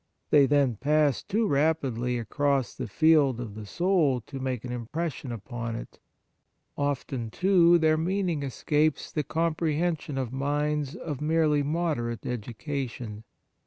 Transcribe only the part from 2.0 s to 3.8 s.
across the field of the